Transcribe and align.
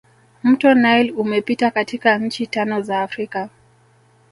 mto 0.43 0.73
nile 0.73 1.11
umepita 1.11 1.71
katika 1.71 2.17
nchi 2.17 2.47
tano 2.47 2.81
za 2.81 3.01
africa 3.01 3.49